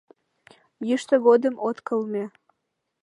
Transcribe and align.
Йӱштӧ 0.87 1.15
годым 1.27 1.55
от 1.67 1.77
кылме 1.87 2.25